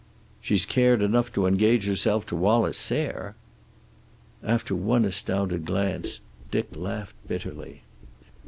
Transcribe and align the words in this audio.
"She's 0.41 0.65
cared 0.65 1.03
enough 1.03 1.31
to 1.33 1.45
engage 1.45 1.85
herself 1.85 2.25
to 2.25 2.35
Wallace 2.35 2.75
Sayre!" 2.79 3.35
After 4.43 4.73
one 4.73 5.05
astounded 5.05 5.63
glance 5.65 6.21
Dick 6.49 6.69
laughed 6.75 7.13
bitterly. 7.27 7.83